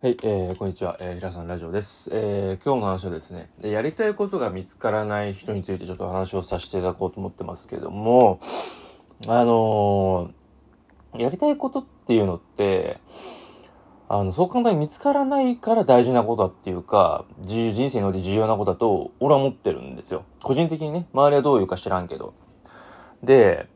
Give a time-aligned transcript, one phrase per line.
[0.00, 2.08] はい、えー、こんにちは、えー、平さんラジオです。
[2.12, 8.38] えー、今日の話はですね、やりたいことが見つからない人についてちょっと話をさせていただこうと思ってますけども、
[9.26, 13.00] あのー、やりたいことっていうのって、
[14.08, 20.24] あの、そう簡単に見つからないから大事なことだっていうか、人生において重要なことだと、俺は思ってるんですよ。
[20.44, 22.34] 個人的にね、周りはどういうか知らんけど。
[23.24, 23.66] で、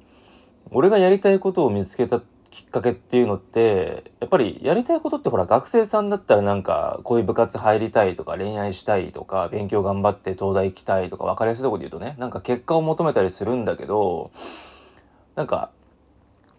[0.71, 2.23] 俺がやりたいことを見つけた
[2.53, 14.31] きっかけっていうのって、やっぱりやりたいことってほら学生さんだったらなんかこういう部活入りたいとか恋愛したいとか勉強頑張って東大行きたいとか分かりやすいところで言うとね、なんか結果を求めたりするんだけど、
[15.35, 15.71] なんか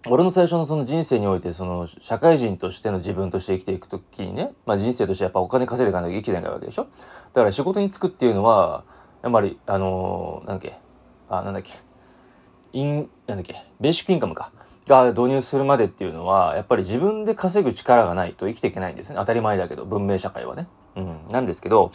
[0.09, 6.87] 俺の最初のその人生においてその社会人としての自分として生きていくときにね、まあ人生としてやっぱお金稼いでいかないと生きていけないわけでしょ？
[7.33, 8.83] だから仕事に就くっていうのは、
[9.21, 10.77] やっぱりあのーなんだっけ、
[11.29, 11.73] あ、なんだっけ、
[12.73, 14.51] イン、なんだっけ、ベーシックインカムか。
[14.87, 19.15] が導入するまでっていうのは、やっぱり自分で稼ぐ力がないと生きていけないんですね。
[19.17, 20.67] 当たり前だけど、文明社会はね。
[20.95, 21.27] うん。
[21.29, 21.91] なんですけど、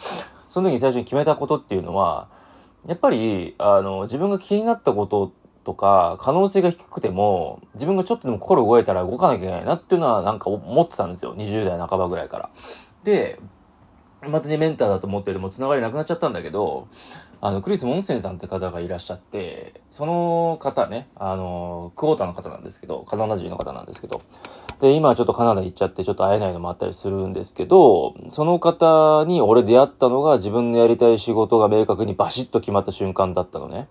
[0.49, 2.27] その時に最初に決めたことっていうのは、
[2.85, 11.35] やっぱり、あの、自分が気になったこととか、可能性が低くても、自分がちょっとでも心動いたら動かなきゃいけないなっていうのはなんか思ってたんですよ。
[11.35, 12.49] 20代半ばぐらいから。
[13.03, 13.39] で、
[14.27, 16.87] またね、メンターだと思ってても繋がりなくなっちゃったんだけど、
[17.41, 24.21] あの、クリス・モンセンさんって方がいらっしゃって、その方ね、あの、クォーターの方なんですけど、カナダ人の方なんですけど、
[24.81, 33.87] で、今ちょっとカナダ行っちゃってちょっと会えないのもあったりするんですけど、その方に俺出会ったのが自分のやりたい仕事が明確にバシッと決まった瞬間だったのね。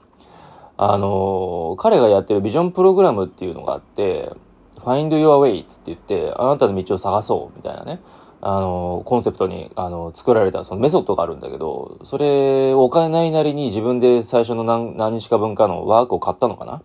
[0.77, 4.31] あの、彼がやってるビジョンプログラムっていうのがあって、
[4.77, 8.01] Find Your Way って言って、あなたの道を探そうみたいなね。
[8.41, 16.81] あの、コンセプトに、あの、作られたそのメソッドがあるんだけど、それお金ないなりに自分で最初の何何日か分かのワークを買ったのかな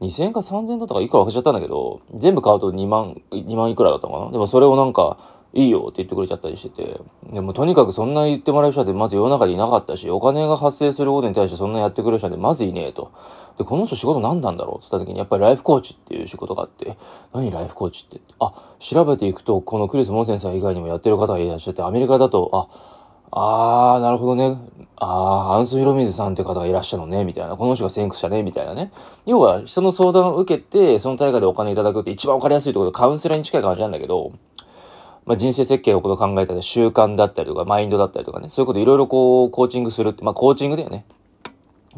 [0.00, 4.30] ?2000 円か3000円だったかいくら忘れちゃったんだけど、全部買うと2万、2万いくらだったのかな？
[4.30, 5.18] でもそれをなんか、
[5.54, 7.00] いいよって言ってくれちゃったりしてて。
[7.32, 13.12] でもとにかくそんな言ってもらう人ってまず世の中でいなかったし、お金が発生することに対してそんなやってくれる人ってまずいねえと。
[13.56, 16.96] で、この人仕事何なんだろうって言った時にやっぱりライフコーチっていう仕事があって、
[17.32, 18.20] 何ライフコーチって？
[18.38, 24.58] あ、調べていくと、このクリス・モンセンさん以外にもやってる方がいらっしゃって、アメリカだと、あ、あー、なるほどね。
[24.96, 27.56] あー、アンス・ヒロミズさんって方がいらっしゃるのね、みたいな。
[27.56, 28.92] この人が先駆者ね、みたいなね。
[29.26, 34.32] 要は、人の相談を受けて、その対価でお金いただくって一番わかりやすいところでカウンセラーに近い感じなんだけど、
[35.28, 41.04] まあ、人生設計のことを考えたり、習慣だったりとか、マインドだったりとかね、そういうこといろいろこう、コーチングするって、まあ、コーチングだよね。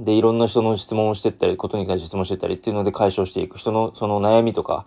[0.00, 4.84] で、いろんな人の質問をしてったり、ことに対して質問してったりっていうので解消していく人のその悩みとか、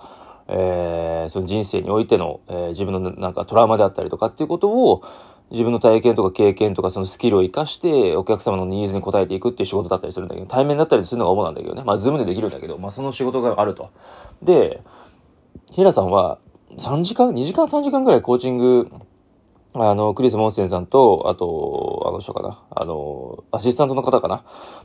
[0.50, 5.04] えー、その人生においての、えー自分のなんかトラウマであったりとかっていうことを、
[5.52, 11.84] 自分の体験とか経験とかそのスキルを活かして、お客様のニーズに応えていくっていう仕事だったりするんだけど、対面だったりするのが主なんだけどね。
[11.86, 13.92] まあ、ズームでできるんだけど、まあ、その仕事があると。
[14.42, 14.82] で、
[15.72, 16.40] 平さんは、
[16.78, 18.90] 3時間、2時間3時間ぐらいコーチング、
[19.76, 22.62] あの、クリス・モンセンさんと、あと、あの人かな。
[22.70, 24.44] あの、アシスタントの方かな。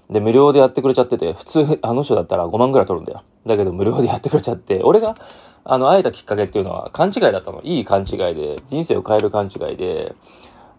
[0.09, 3.22] で、無料でやってくれちゃってて、普通、あの人だったら5万ぐらい取るんだよ。
[3.47, 5.15] だけど、無料でやってくれちゃって、俺が、
[5.65, 7.60] あの、会えたきっかけっていうのは、勘違いだったの。
[7.62, 10.15] いい勘違いで、人生を変える勘違いで、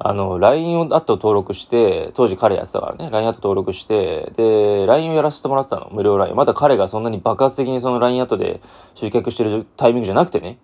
[0.02, 6.36] あの、LINE をアット登録して、当時彼やってたからね、LINE アット登録して、で、LINE をやらせてもらってたの、無料 LINE。
[6.36, 8.62] まだ彼がそんなに爆発的にその LINE アットで
[8.96, 10.58] 集客してるタイミングじゃなくてね、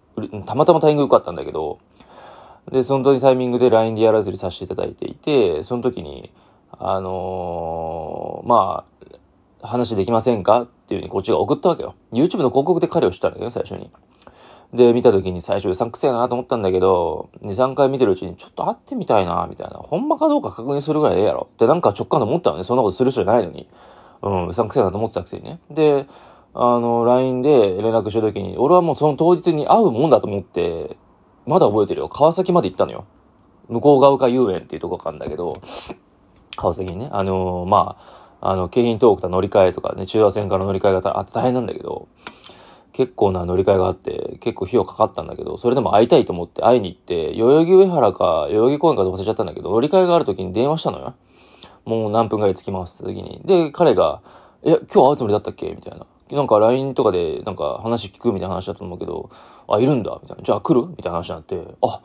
[0.46, 1.80] たまたまタイミング良かったんだけど、
[2.72, 6.32] で、その時タイミングで LINE でやらずにさせていただいていて、その時に、
[6.72, 8.86] あのーま
[9.62, 10.62] あ、話できませんか？
[10.62, 11.96] っていうふうにこっちが送ったわけよ。
[12.14, 13.92] YouTube の広告で彼を知ったんだけど、最初に。
[14.74, 19.78] で、見た時に最初うさんくせえなと思ったんだけど、2、3回見てるうちにちょっと会ってみたいなみたいな。
[19.78, 21.48] ほんまかどうか確認するぐらいええやろ。
[21.54, 22.64] ってなんか直感で思ったのね。
[22.64, 23.68] そんなことする人じゃないのに。
[24.22, 25.60] うん、うさんくせえなと思ってたくせにね。
[25.70, 26.08] で、
[26.54, 30.98] あの、LINE で連絡した時に、俺はもうその当日に会うもんだと思って、
[31.46, 32.10] まだ覚えてるよ。
[32.10, 33.06] 川崎まで行ったのよ。
[33.68, 35.62] 向こう側か遊園っていうとこかんだけど、
[36.56, 37.98] 川崎にね、あのーま
[38.42, 42.08] あ、あの、京浜東北と乗り換えとかね、中央線から乗り換えがあって大変なんだけど、
[42.96, 51.14] 結構な乗り換えがあって、結構費用かかったんだけど、それでも会いたいと思って会いに行って、代々木上原か、代々木公園かとか忘れちゃったんだけど、乗り換えがある時に電話したのよ。
[51.84, 53.42] もう何分ぐらい着きますって時に。
[53.44, 54.22] で、彼が、
[54.64, 55.70] え、今日会うつもりだったっけ？
[55.72, 56.06] みたいな。
[56.32, 59.30] なんか LINE とかでなんか話聞くみたいな話だと思うけど、
[59.68, 60.44] あ、いるんだみたいな。
[60.44, 60.88] じゃあ来る？
[60.88, 62.02] みたいな話になって、あ、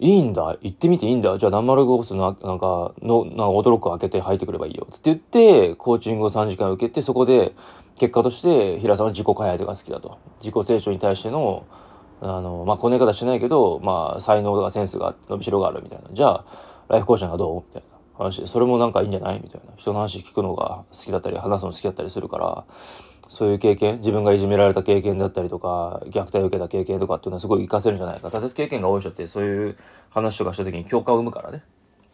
[0.00, 4.86] いいんだ行ってみていいんだじゃあ何丸コースの、なんか、の、なんか驚く開けて入ってくればいいよ。
[4.90, 7.54] つって言って、コーチングを3時間受けて、そこで、
[7.98, 10.18] 結果として、平さんは自己開発が好きだと。
[10.38, 11.66] 自己成長に対しての、
[12.20, 16.08] あの、まあ、こね方しないけど、まあ、才能とかセンスが、伸びしろがあるみたいな。
[16.12, 16.44] じゃあ、
[16.88, 17.62] ライフコーチなんかどう？
[17.68, 19.40] みたいな話で、それもなんかいいんじゃない？
[19.42, 19.72] みたいな。
[19.76, 22.64] 人の話聞くのが好きだったり、話すの好きだったりするから、
[23.28, 28.28] そういう経験、自分がいじめられた経験だったりとか、虐待を受けた経験とかっていうのはすごい活かせるんじゃないか。
[28.28, 29.76] 挫折経験が多い人ってそういう
[30.10, 31.62] 話とかした時に共感を生むからね。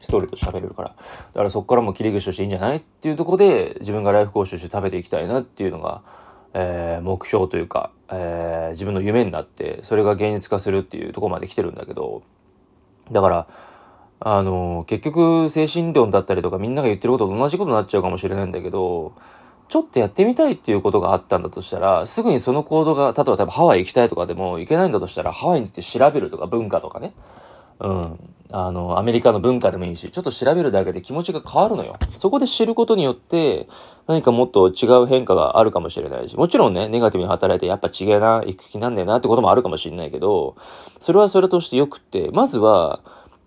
[0.01, 0.89] ストーリーと喋れるから。
[0.89, 0.95] だ
[1.35, 2.79] からそこからも切り口としていいんじゃない？
[2.79, 6.03] っていうところで、自分がライフ講習して食べていきたいなっていうのが、
[6.53, 12.23] えー、目標というか、えー、自分の夢になって、それが現実化するっていうところまで来てるんだけど、
[13.13, 13.47] だから、
[14.21, 19.13] あの、結局、精神論だったりとかみんなが言ってることと同じことになっちゃうかもしれないんだけど、
[19.69, 27.13] ちょっとやってみたいっていうことがあったんだとしたら、すぐにその行動が、例えば多分ハワイ行きたいとかでも行けないんだとしたら、ハワイについて調べるとか文化とかね。
[27.81, 28.19] うん。
[28.53, 31.97] あの、アメリカの文化でもいいし、ちょっと調べるだけで気持ちが変わるのよ。
[32.13, 33.67] そこで知ることによって、
[34.07, 40.55] 何かもっと違う変化があるかもしれないし、もちろんね、ネガティブに働いてやっぱ違えな、行く気なんねえなってこともあるかもしれないけど、
[41.01, 43.01] それはそれとしてよくって、まずは、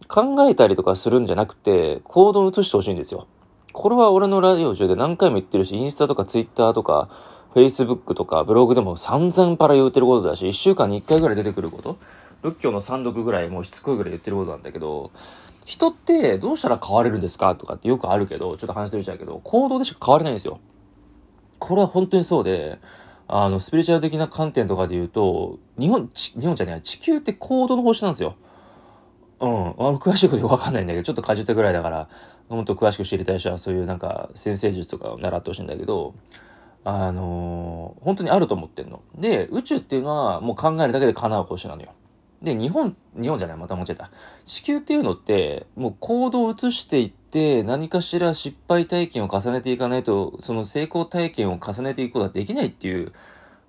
[0.08, 3.28] 考えたりとかするんじゃなくて、行動を移してほしいんですよ。
[3.74, 7.10] これは俺のラジオ中で何回も言ってるし、インスタとかツイッターとか、
[7.54, 11.98] フェイスブックとかブログでも散々パラ言ってることだし、一週間に一回ぐらい出てくること。
[12.42, 15.12] 仏教の三読ぐらいもうしつこいぐらい言ってることなんだけど、
[15.66, 20.60] 人ってどうしたら変われるんですかとかってよくあるけど、ちょっと話してるちゃうけど、行動でしか変われないんですよ。
[21.60, 22.80] これは本当にそうで、
[23.28, 28.36] あの、スピリチュアル的な観点とかで言うと、日本、日本じゃない、地球って行動の星なんですよ。
[29.40, 29.50] うん。
[29.50, 32.10] あの、詳しいことよくわかんないんだけど、ちょっとかじったぐらいだから、
[32.50, 36.16] もっと詳しく知りたい人は、そういうなんか、先生術とかを習ってほしいんだけど、
[36.84, 39.02] あのー、本当にあると思ってんの。
[39.16, 41.90] で、宇宙っていうのは、もう考えるだけで叶う星なのよ。
[42.42, 44.12] で、日本、日本じゃない、また間違えた。
[44.46, 53.12] 地球っていうのって、もう行動を移していって、何かしら失敗体験を重ねていかないと、その成功体験を重ねていくことはできないっていう、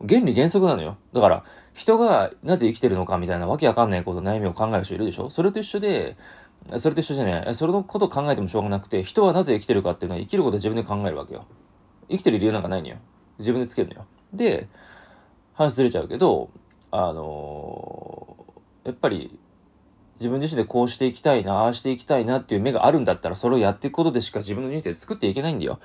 [0.07, 0.97] 原理原則なのよ。
[1.13, 5.31] だから、人がなぜ生きてるのかみたいなわけわかんないこと悩みを考える人いるでしょ？
[5.31, 6.17] それと一緒で、
[6.77, 7.55] それと一緒じゃない。
[7.55, 11.47] それのことを考えてもしょうがなくて、人はなぜ生きてるかっていうのは生きることを自分で考えるわけよ。
[12.11, 12.97] 生きてる理由なんかないのよ。
[13.39, 14.07] 自分でつけるのよ。
[14.33, 14.69] で、
[15.55, 16.51] 話ずれちゃうけど、
[16.91, 19.39] あのー、やっぱり、
[20.17, 25.79] 自分自身でこうしていきたいな、ああしていきたいなっていう目があるんだったら、それをやっていくことでしか自分の人生作っていけないんだよ。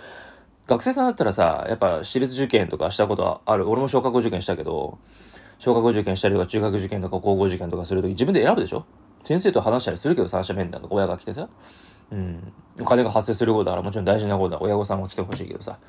[0.66, 3.70] 学生さんだったらさ、やっぱ私立受験とかしたことはある。
[3.70, 4.98] 俺も小学校受験したけど、
[5.60, 8.86] 小学校受験したりとか中学受験とか高校受験とかするとき自分で選ぶでしょ？
[9.24, 11.50] 先生と話したりするけど三者面談とか親が来てさ。
[12.12, 12.54] うん。
[12.80, 14.62] お金が発生することだからもちろん大事なことだ。
[14.62, 15.80] 親御さんは来てほしいけどさ。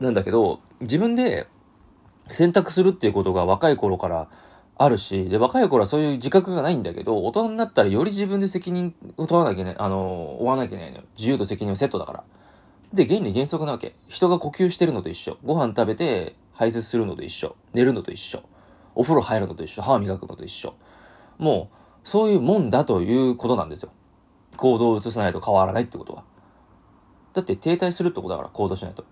[0.00, 1.46] なんだけど、自分で
[2.28, 4.28] 選択するっていうことが若い頃から
[4.76, 11.04] あるし、で、若い頃はそういう自覚がないんだけど、大人になったらより自分で責任を問わなきゃいけない、あの、負わなきゃいけないのよ。
[11.16, 12.24] 自由と責任はセットだから。
[12.92, 13.94] で、原理原則なわけ。
[14.08, 15.38] 人が呼吸してるのと一緒。
[15.44, 17.56] ご飯食べて排泄するのと一緒。
[17.74, 18.42] 寝るのと一緒。
[18.94, 19.82] お風呂入るのと一緒。
[19.82, 20.74] 歯磨くのと一緒。
[21.38, 23.90] もう、そういうもんだということなんですよ。
[24.56, 26.24] 行動を移さないと変わらないってことは。
[27.34, 29.04] だって停滞するってことだから行動しないと。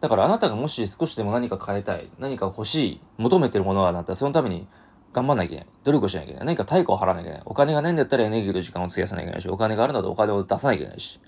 [0.00, 4.68] だからあなたがもし少しでも何か変えたい、何か欲しい、求めてるものがあったらそのために
[5.12, 5.66] 頑張んなきゃいけない。
[5.84, 6.46] 努力しなきゃいけない。
[6.46, 7.42] 何か対価を払わなきゃいけない。
[7.46, 11.20] お金がないんだったらエネルギーと時間を費やさなきゃいけないし、お金があるのでお金を出さなきゃいけないし。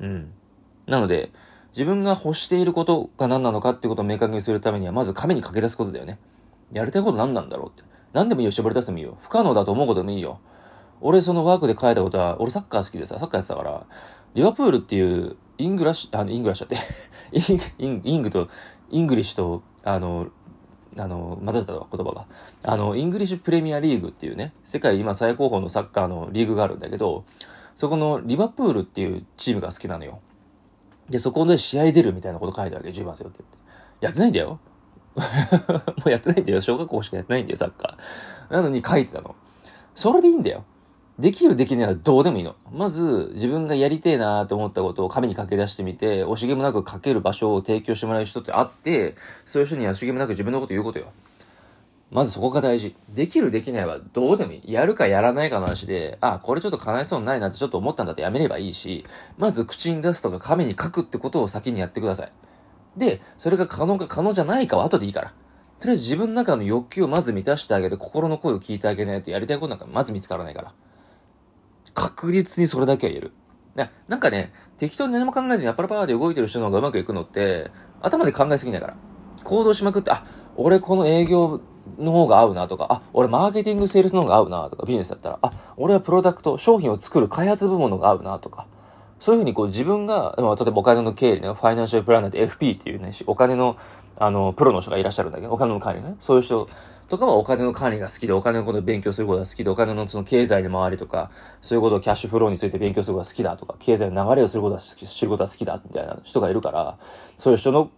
[0.00, 0.32] うん。
[0.86, 1.32] なので、
[1.72, 6.18] 自分が欲していることが何なのかってことを明確にするためには、まず紙に書き出すことだよね。
[6.72, 7.82] やりたいこと何なんだろうって。
[8.12, 9.18] 何でもいいよ、絞り出してもいいよ。
[9.20, 10.40] 不可能だと思うことでもいいよ。
[11.00, 13.86] 俺そのワークで書いたことは、俺サッカー好きでさ、サッカーやってたから、
[14.34, 18.48] リバプールっていうイングラッシュ、あの、イングラッシュだって イン、イングと、
[18.90, 20.28] イングリッシュと、あの、
[20.98, 22.26] あの、混ざった、言葉が。
[22.64, 27.24] あの、イングリッシュプレミアリーグっていうね、世界今最高峰のサッカーのリーグがあるんだけど、
[27.74, 30.20] そこのリバプールっていうチームが好きなのよ。
[31.08, 33.66] で、そこで試合出るみたいなこと書いてあるわけ、10番ですよって言って。
[34.00, 34.58] やってないんだよ。
[35.16, 35.22] も
[36.06, 36.60] うやってないんだよ。
[36.60, 38.52] 小学校しかやってないんだよ、サッカー。
[38.52, 39.34] なのに書いてたの。
[39.94, 40.64] それでいいんだよ。
[41.18, 42.54] できるできないはどうでもいいの。
[42.70, 49.14] まず、自分がやりてえなーって思ったことを紙に書き出してみて、惜しげもなく書ける場所を提供してもらえる人ってあって、
[49.46, 51.06] そういう人には惜しげもなく自分のこと言うことよ。
[52.10, 52.94] まずそこが大事。
[53.08, 54.72] できるできないはどうでもいい。
[54.72, 59.04] やるかやらないかの話で、あ、これちょっと叶えそうにないなってちょっと思ったんだってやめればいいし、
[59.38, 62.32] まず口に出すとか紙に書くってことを先にやってください。
[62.96, 65.34] で、それが可能か可能じゃないかは後でいいから。
[65.80, 70.74] とりあえず自分の中の欲求をまず満たしてあげて、心の声を聞いてあげないとやりたいことなんかまず見つからないから。
[71.92, 73.32] 確実にそれだけは言える。
[74.08, 77.70] なんかね、適当に何も考えずにやっぱらパワーで動いてる人の方がうまくいくのって、
[78.00, 78.96] 頭で考えすぎないから。
[79.44, 80.24] 行動しまくって、あ、
[80.56, 81.60] 俺この営業
[81.98, 88.66] の方が合うなとか、あ、俺マーケティングセールスの方が合うなとか、ビジネスだったら、あ、俺はプロダクト、商品を作る開発部門の方が合うなとか、
[89.18, 93.76] そういうふうにこう自分が、例えばお金の経理ね、ファイナンシャルプランナーって FP っていうね、お金の、
[94.18, 96.68] あの、プロの人がいらっしゃるんだけど、お金の管理ね、そういう人
[97.08, 106.98] とかはお金の管理が好きで、お金のことを勉強することが好きで、お金のその経済の周りとか、そういうことをキャッシュフローについて勉強することが好きだとか、経済の流れをすることが好き、知ることが好きだみたいな人がいるから、
[107.36, 107.90] そういう人の、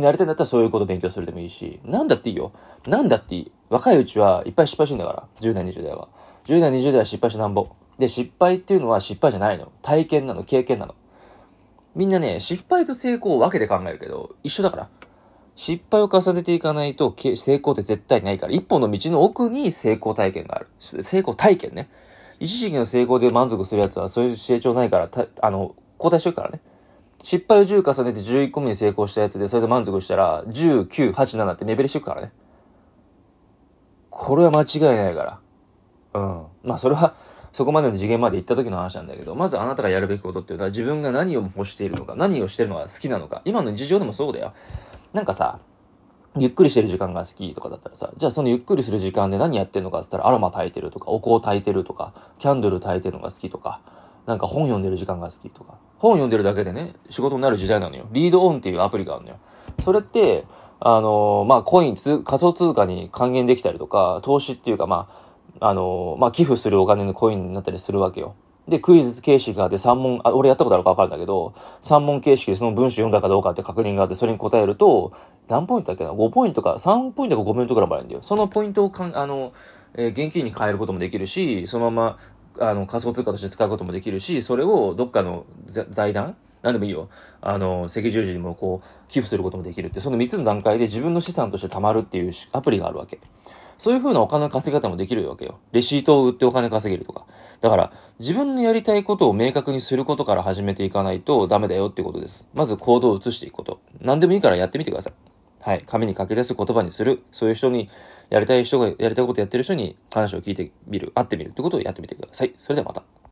[0.00, 2.52] やりたいんだったらそういうこと勉強するでもいいし、なんだっていいよ。
[2.86, 3.52] なんだっていい。
[3.68, 5.28] 若いうちはいっぱい失敗してんだから。
[5.40, 6.08] 10代、20代は。
[6.44, 7.68] 10代、20代は失敗しなんぼ。
[7.98, 9.72] で、失敗っていうのは失敗じゃないの。
[9.82, 10.94] 体験なの、経験なの。
[11.94, 14.88] みんなね、失敗と成功を分けて考えるけど、一緒だから。
[15.54, 20.68] 失敗を重ねていかないと成功って絶対ないから、一本の道の奥に成功体験がある。
[20.78, 21.88] 成功体験ね。
[22.38, 25.08] 一時期の成功で満足するやつはそういう成長ないから、
[25.40, 26.60] あの、交代してるからね。
[27.26, 32.30] 失敗を10重ねて11個目に成功したやつで、それで満足したら、19、87って目減りしていくからね。
[34.10, 35.40] これは間違いないか
[36.14, 36.20] ら。
[36.20, 36.46] うん。
[36.62, 37.14] まあそれは、
[37.52, 43.42] そこまでの次元まで行った時の話なんだけど、まずあなたがやるべきことっていうのは自分が何を欲しているのか、何をしてるのが好きなのか。
[43.44, 44.52] 今の日常でもそうだよ。
[45.12, 45.58] なんかさ、
[46.38, 53.80] ゆっくりしてる時間が好きとかだったらさ、じゃあそのゆっくりする時間で何やってんのかって言ったらアロマ炊いてるとか、お香炊いてるとか、キャンドル炊いてるのが好きとか、
[54.26, 55.78] なんか本読んでる時間が好きとか。
[55.98, 58.06] 本読んでるだけでね、仕事になる時代なのよ。
[58.10, 59.38] リードオンっていうアプリがあるのよ。
[59.80, 60.44] それって、
[60.80, 65.08] あのー、まあ、コイン仮想通貨に還元できたりとか、投資っていうか、ま
[65.60, 68.34] あ、あのー、まあ、寄付するお金のコインになったりするわけよ。
[68.68, 75.12] で、クイズ形式があって3問、あ、俺やったことあるか分かるんだけど、3問形式でその文章読んだかどうかって確認があって、それに答えると、
[75.48, 78.22] 何ポイントだっけな ?5 ポイントか、3ポイントか5ポイントくらいもらえるんだよ。
[78.22, 79.52] そのポイントをかん、あの、
[79.94, 82.18] えー、現金に変えることもできるし、そのまま、
[82.60, 86.36] あの、仮想通貨として使うこともできるし、それをどっかの財団？
[86.62, 87.08] 何でもいいよ。
[87.40, 93.20] あの、赤十字にもこう、寄付することもできるって、その3つの段階で自分の資産として貯まるっていうアプリがあるわけ。
[93.78, 95.58] そういう風なお金の稼ぎ方もできるわけよ。
[95.72, 97.26] レシートを売ってお金稼げるとか。
[97.60, 102.48] だから、自分のやりたいことを明確にすることから始めていかないとダメだよってことです。
[102.54, 103.80] まず行動を移していくこと。
[104.00, 105.35] 何でもいいからやってみてください。
[105.66, 105.82] はい。
[105.84, 107.24] 紙に書き出す言葉にする。
[107.32, 107.88] そういう人に、
[108.30, 111.10] やりたい人がやりたいことやってる人に話を聞いてみる。
[111.12, 112.54] 会ってみるってことをやってみてください。
[112.56, 113.16] それではまた。